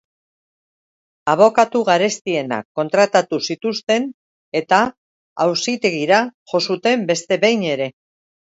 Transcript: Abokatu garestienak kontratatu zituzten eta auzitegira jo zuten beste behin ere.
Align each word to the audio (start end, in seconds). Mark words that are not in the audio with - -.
Abokatu 1.33 1.81
garestienak 1.89 2.65
kontratatu 2.79 3.41
zituzten 3.49 4.09
eta 4.63 4.81
auzitegira 5.47 6.25
jo 6.55 6.65
zuten 6.71 7.09
beste 7.15 7.43
behin 7.49 7.71
ere. 7.77 7.93